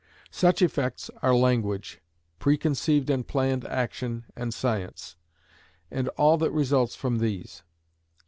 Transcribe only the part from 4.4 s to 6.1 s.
science, and